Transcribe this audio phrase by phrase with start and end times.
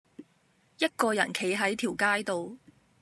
[0.79, 2.57] 一個人企喺條街度